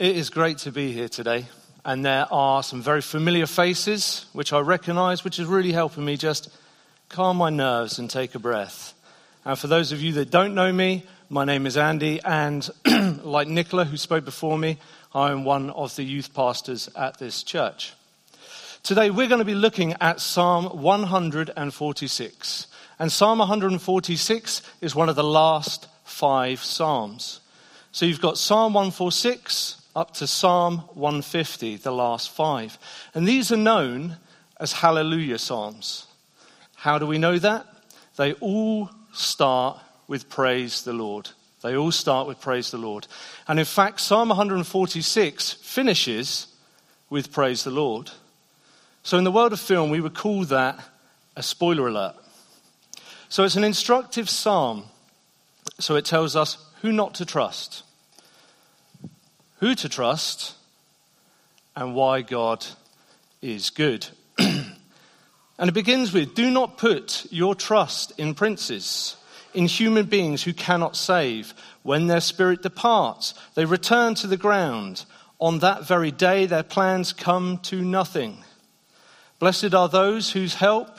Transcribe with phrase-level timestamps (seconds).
[0.00, 1.44] It is great to be here today,
[1.84, 6.16] and there are some very familiar faces which I recognize, which is really helping me
[6.16, 6.48] just
[7.10, 8.94] calm my nerves and take a breath.
[9.44, 12.66] And for those of you that don't know me, my name is Andy, and
[13.22, 14.78] like Nicola, who spoke before me,
[15.14, 17.92] I am one of the youth pastors at this church.
[18.82, 22.66] Today, we're going to be looking at Psalm 146.
[22.98, 27.40] And Psalm 146 is one of the last five Psalms.
[27.92, 32.78] So you've got Psalm 146, up to Psalm 150, the last five.
[33.14, 34.16] And these are known
[34.58, 36.06] as Hallelujah Psalms.
[36.76, 37.66] How do we know that?
[38.16, 41.30] They all start with Praise the Lord.
[41.62, 43.06] They all start with Praise the Lord.
[43.48, 46.46] And in fact, Psalm 146 finishes
[47.08, 48.10] with Praise the Lord.
[49.02, 50.78] So in the world of film, we would call that
[51.36, 52.14] a spoiler alert.
[53.28, 54.84] So it's an instructive psalm.
[55.78, 57.82] So it tells us who not to trust
[59.60, 60.54] who to trust,
[61.76, 62.66] and why God
[63.40, 64.06] is good.
[64.38, 64.74] and
[65.58, 69.16] it begins with Do not put your trust in princes,
[69.54, 71.54] in human beings who cannot save.
[71.82, 75.04] When their spirit departs, they return to the ground.
[75.38, 78.44] On that very day, their plans come to nothing.
[79.38, 80.98] Blessed are those whose help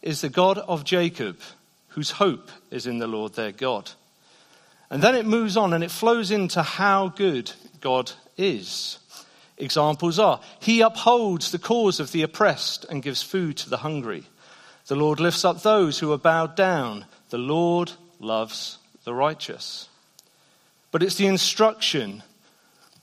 [0.00, 1.38] is the God of Jacob,
[1.88, 3.90] whose hope is in the Lord their God.
[4.90, 8.98] And then it moves on and it flows into how good God is.
[9.58, 14.24] Examples are He upholds the cause of the oppressed and gives food to the hungry.
[14.86, 17.04] The Lord lifts up those who are bowed down.
[17.30, 19.88] The Lord loves the righteous.
[20.90, 22.22] But it's the instruction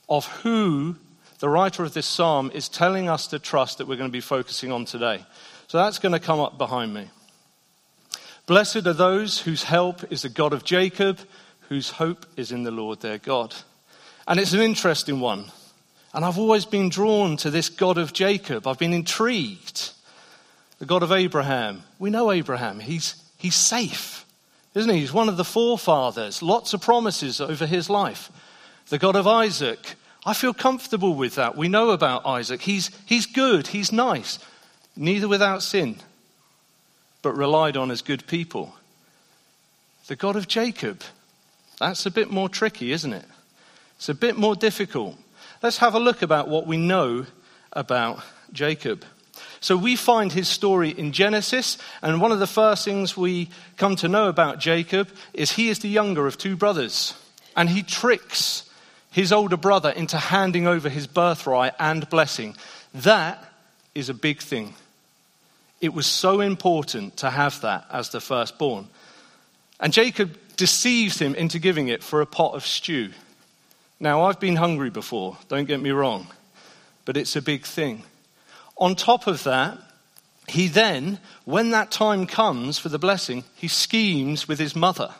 [0.08, 0.96] of who
[1.38, 4.20] the writer of this psalm is telling us to trust that we're going to be
[4.20, 5.24] focusing on today.
[5.68, 7.08] So that's going to come up behind me.
[8.46, 11.18] Blessed are those whose help is the God of Jacob,
[11.68, 13.54] whose hope is in the Lord their God.
[14.26, 15.46] And it's an interesting one.
[16.12, 18.66] And I've always been drawn to this God of Jacob.
[18.66, 19.92] I've been intrigued.
[20.78, 21.82] The God of Abraham.
[21.98, 22.80] We know Abraham.
[22.80, 24.24] He's, he's safe,
[24.74, 25.00] isn't he?
[25.00, 26.42] He's one of the forefathers.
[26.42, 28.30] Lots of promises over his life.
[28.88, 29.94] The God of Isaac.
[30.26, 31.56] I feel comfortable with that.
[31.56, 32.62] We know about Isaac.
[32.62, 33.68] He's, he's good.
[33.68, 34.38] He's nice.
[34.96, 35.96] Neither without sin,
[37.22, 38.74] but relied on as good people.
[40.08, 41.02] The God of Jacob.
[41.78, 43.24] That's a bit more tricky, isn't it?
[44.00, 45.14] It's a bit more difficult.
[45.62, 47.26] Let's have a look about what we know
[47.70, 49.04] about Jacob.
[49.60, 53.96] So we find his story in Genesis, and one of the first things we come
[53.96, 57.12] to know about Jacob is he is the younger of two brothers,
[57.54, 58.64] and he tricks
[59.10, 62.56] his older brother into handing over his birthright and blessing.
[62.94, 63.52] That
[63.94, 64.72] is a big thing.
[65.82, 68.88] It was so important to have that as the firstborn.
[69.78, 73.10] And Jacob deceives him into giving it for a pot of stew.
[74.00, 76.26] Now, I've been hungry before, don't get me wrong,
[77.04, 78.02] but it's a big thing.
[78.78, 79.78] On top of that,
[80.48, 85.14] he then, when that time comes for the blessing, he schemes with his mother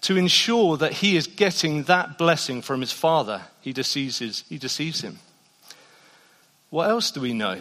[0.00, 3.42] to ensure that he is getting that blessing from his father.
[3.60, 5.18] He deceives, he deceives him.
[6.70, 7.60] What else do we know?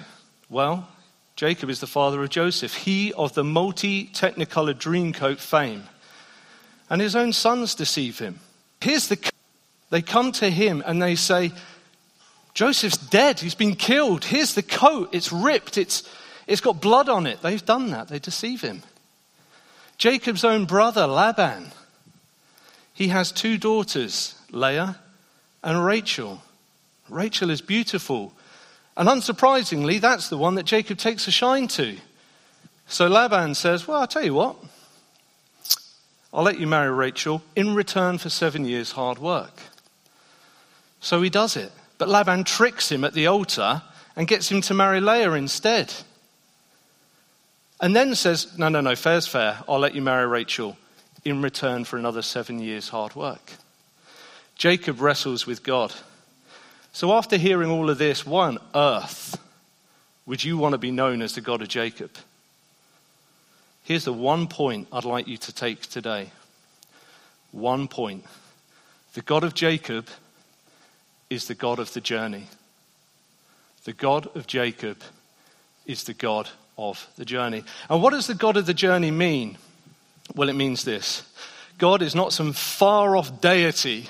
[0.49, 0.87] Well,
[1.35, 5.83] Jacob is the father of Joseph, he of the multi technicolor dreamcoat fame.
[6.89, 8.39] And his own sons deceive him.
[8.81, 9.31] Here's the
[9.91, 11.51] they come to him and they say,
[12.55, 13.39] Joseph's dead.
[13.39, 14.25] He's been killed.
[14.25, 15.09] Here's the coat.
[15.13, 15.77] It's ripped.
[15.77, 16.09] It's,
[16.47, 17.41] it's got blood on it.
[17.41, 18.07] They've done that.
[18.07, 18.81] They deceive him.
[19.97, 21.71] Jacob's own brother, Laban,
[22.93, 24.97] he has two daughters, Leah
[25.63, 26.41] and Rachel.
[27.09, 28.33] Rachel is beautiful.
[28.97, 31.97] And unsurprisingly, that's the one that Jacob takes a shine to.
[32.87, 34.55] So Laban says, Well, I'll tell you what.
[36.33, 39.61] I'll let you marry Rachel in return for seven years' hard work.
[41.01, 41.71] So he does it.
[41.97, 43.81] But Laban tricks him at the altar
[44.15, 45.93] and gets him to marry Leah instead.
[47.81, 49.59] And then says, No, no, no, fair's fair.
[49.67, 50.77] I'll let you marry Rachel
[51.25, 53.53] in return for another seven years' hard work.
[54.55, 55.93] Jacob wrestles with God.
[56.93, 59.37] So after hearing all of this, why on earth
[60.25, 62.11] would you want to be known as the God of Jacob?
[63.83, 66.29] Here's the one point I'd like you to take today.
[67.51, 68.25] One point.
[69.13, 70.07] The God of Jacob
[71.31, 72.47] is the God of the journey.
[73.85, 74.97] The God of Jacob
[75.87, 77.63] is the God of the journey.
[77.89, 79.57] And what does the God of the journey mean?
[80.35, 81.23] Well, it means this
[81.77, 84.09] God is not some far off deity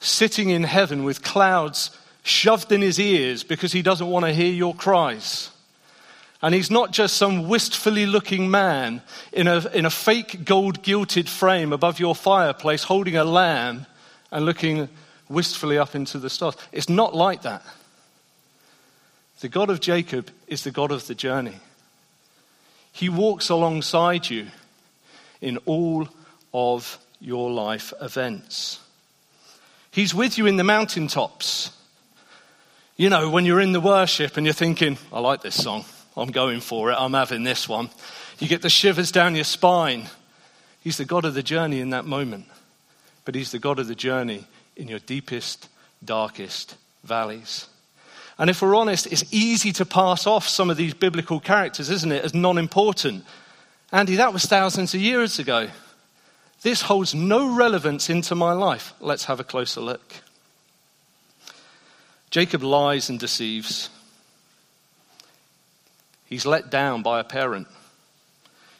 [0.00, 4.52] sitting in heaven with clouds shoved in his ears because he doesn't want to hear
[4.52, 5.50] your cries.
[6.42, 11.28] And he's not just some wistfully looking man in a, in a fake gold gilded
[11.28, 13.86] frame above your fireplace holding a lamb
[14.30, 14.88] and looking
[15.28, 16.56] wistfully up into the stars.
[16.72, 17.62] It's not like that.
[19.40, 21.56] The God of Jacob is the God of the journey.
[22.92, 24.48] He walks alongside you
[25.40, 26.08] in all
[26.52, 28.80] of your life events.
[29.90, 31.70] He's with you in the mountaintops.
[32.96, 35.84] You know, when you're in the worship and you're thinking, I like this song,
[36.16, 37.90] I'm going for it, I'm having this one.
[38.40, 40.06] You get the shivers down your spine.
[40.82, 42.46] He's the God of the journey in that moment,
[43.24, 44.46] but He's the God of the journey
[44.78, 45.68] in your deepest,
[46.02, 47.66] darkest valleys.
[48.38, 52.12] And if we're honest, it's easy to pass off some of these biblical characters, isn't
[52.12, 53.24] it, as non important.
[53.92, 55.68] Andy, that was thousands of years ago.
[56.62, 58.92] This holds no relevance into my life.
[59.00, 60.14] Let's have a closer look.
[62.30, 63.90] Jacob lies and deceives.
[66.26, 67.68] He's let down by a parent.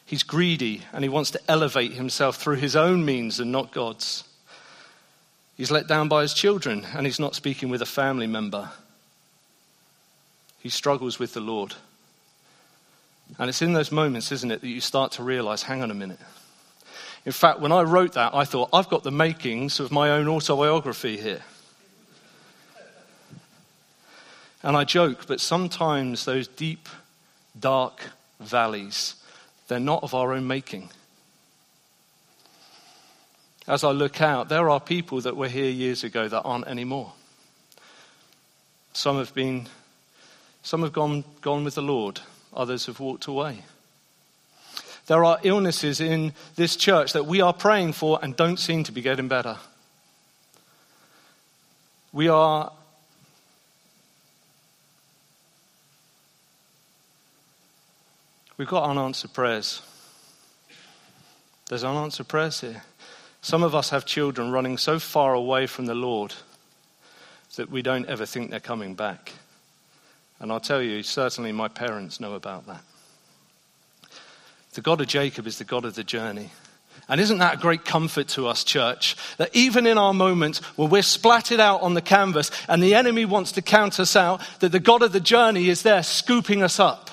[0.04, 4.24] He's greedy and he wants to elevate himself through his own means and not God's.
[5.58, 8.70] He's let down by his children and he's not speaking with a family member.
[10.60, 11.75] He struggles with the Lord.
[13.40, 15.94] And it's in those moments, isn't it, that you start to realize hang on a
[15.94, 16.20] minute.
[17.26, 20.28] In fact, when I wrote that, I thought, I've got the makings of my own
[20.28, 21.43] autobiography here.
[24.62, 26.88] And I joke, but sometimes those deep,
[27.58, 28.00] dark
[28.38, 29.16] valleys,
[29.66, 30.90] they're not of our own making.
[33.68, 37.12] As I look out, there are people that were here years ago that aren't anymore.
[38.94, 39.68] Some have been,
[40.62, 42.20] some have gone, gone with the Lord,
[42.54, 43.62] others have walked away.
[45.06, 48.92] There are illnesses in this church that we are praying for and don't seem to
[48.92, 49.58] be getting better.
[52.12, 52.72] We are
[58.56, 59.82] We've got unanswered prayers.
[61.68, 62.82] There's unanswered prayers here.
[63.40, 66.35] Some of us have children running so far away from the Lord
[67.56, 69.32] that we don't ever think they're coming back.
[70.40, 72.82] And I'll tell you, certainly my parents know about that.
[74.75, 76.50] The God of Jacob is the God of the journey.
[77.08, 79.17] And isn't that a great comfort to us, church?
[79.38, 83.25] That even in our moments where we're splatted out on the canvas and the enemy
[83.25, 86.79] wants to count us out, that the God of the journey is there scooping us
[86.79, 87.11] up.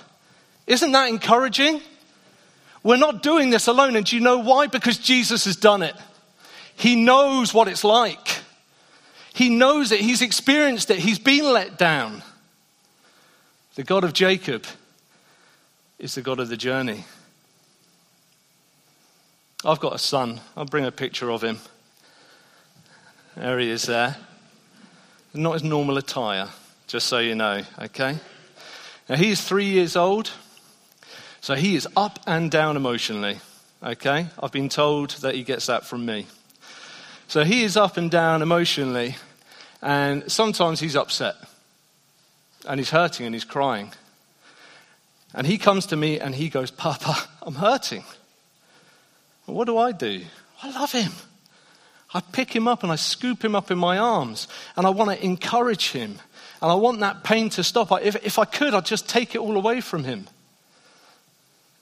[0.68, 1.81] Isn't that encouraging?
[2.83, 3.95] We're not doing this alone.
[3.95, 4.68] And do you know why?
[4.68, 5.95] Because Jesus has done it.
[6.75, 8.39] He knows what it's like.
[9.33, 10.00] He knows it.
[10.00, 11.00] He's experienced it.
[11.00, 12.24] He's been let down.
[13.75, 14.66] The God of Jacob
[16.00, 17.06] is the God of the journey.
[19.66, 20.39] I've got a son.
[20.56, 21.60] I'll bring a picture of him.
[23.36, 24.16] There he is there.
[25.33, 26.48] Not his normal attire,
[26.88, 28.18] just so you know, okay?
[29.10, 30.31] Now he's three years old,
[31.42, 33.39] so he is up and down emotionally,
[33.83, 34.27] okay?
[34.42, 36.27] I've been told that he gets that from me.
[37.27, 39.16] So he is up and down emotionally,
[39.81, 41.36] and sometimes he's upset,
[42.68, 43.92] and he's hurting and he's crying.
[45.33, 48.06] And he comes to me and he goes, Papa, I'm hurting.
[49.45, 50.22] What do I do?
[50.63, 51.12] I love him.
[52.13, 55.12] I pick him up and I scoop him up in my arms and I want
[55.12, 56.19] to encourage him
[56.62, 57.92] and I want that pain to stop.
[58.01, 60.27] If, if I could, I'd just take it all away from him.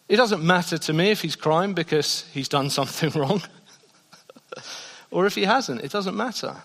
[0.09, 3.43] It doesn't matter to me if he's crying because he's done something wrong
[5.13, 5.81] or if he hasn't.
[5.81, 6.55] It doesn't matter.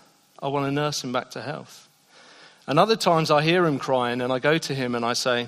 [0.41, 1.87] I want to nurse him back to health.
[2.65, 5.47] And other times I hear him crying and I go to him and I say,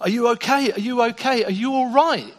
[0.00, 0.72] Are you okay?
[0.72, 1.44] Are you okay?
[1.44, 2.34] Are you all right?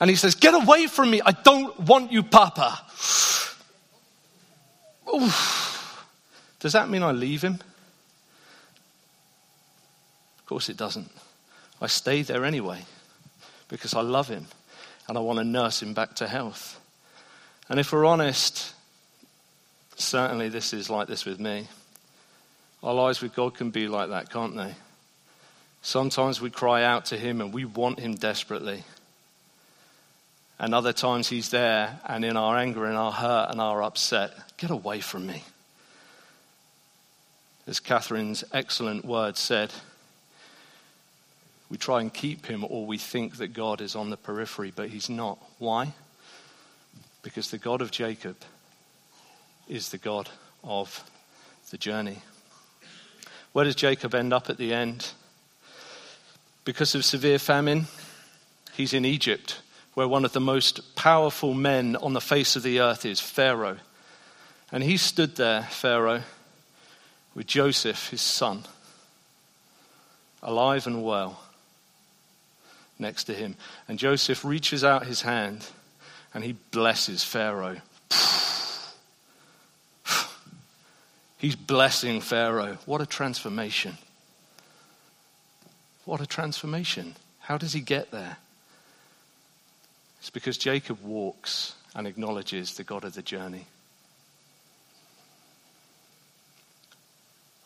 [0.00, 1.20] And he says, Get away from me.
[1.24, 2.80] I don't want you, Papa.
[5.14, 6.04] Oof.
[6.58, 7.54] Does that mean I leave him?
[10.38, 11.10] Of course it doesn't.
[11.80, 12.80] I stay there anyway
[13.68, 14.46] because I love him
[15.06, 16.80] and I want to nurse him back to health.
[17.68, 18.74] And if we're honest,
[19.96, 21.68] certainly this is like this with me.
[22.82, 24.74] Our lives with God can be like that, can't they?
[25.82, 28.84] Sometimes we cry out to him and we want him desperately.
[30.58, 34.32] And other times he's there, and in our anger and our hurt and our upset,
[34.56, 35.44] get away from me.
[37.68, 39.72] As Catherine's excellent word said,
[41.70, 44.88] we try and keep him, or we think that God is on the periphery, but
[44.88, 45.38] he's not.
[45.58, 45.92] Why?
[47.22, 48.36] Because the God of Jacob
[49.68, 50.28] is the God
[50.64, 51.04] of
[51.70, 52.22] the journey.
[53.52, 55.12] Where does Jacob end up at the end?
[56.64, 57.86] Because of severe famine,
[58.74, 59.60] he's in Egypt
[59.98, 63.78] where one of the most powerful men on the face of the earth is Pharaoh.
[64.70, 66.22] And he stood there, Pharaoh,
[67.34, 68.62] with Joseph, his son,
[70.40, 71.40] alive and well,
[72.96, 73.56] next to him.
[73.88, 75.66] And Joseph reaches out his hand
[76.34, 77.76] and he blesses Pharaoh.
[81.38, 82.78] He's blessing Pharaoh.
[82.86, 83.98] What a transformation!
[86.04, 87.16] What a transformation.
[87.40, 88.38] How does he get there?
[90.20, 93.66] It's because Jacob walks and acknowledges the God of the journey.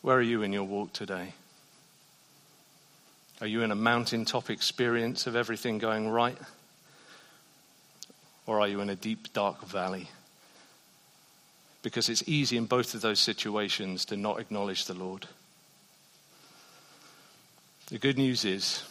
[0.01, 1.33] Where are you in your walk today?
[3.39, 6.37] Are you in a mountaintop experience of everything going right?
[8.45, 10.09] Or are you in a deep, dark valley?
[11.81, 15.27] Because it's easy in both of those situations to not acknowledge the Lord.
[17.87, 18.83] The good news is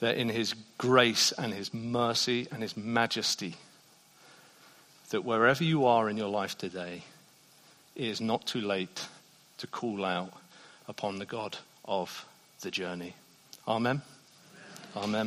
[0.00, 3.54] that in His grace and His mercy and His majesty,
[5.10, 7.04] that wherever you are in your life today,
[7.94, 9.06] it is not too late
[9.58, 10.32] to call out
[10.88, 12.26] upon the God of
[12.60, 13.14] the journey.
[13.66, 14.02] Amen.
[14.96, 15.04] Amen.
[15.04, 15.24] Amen.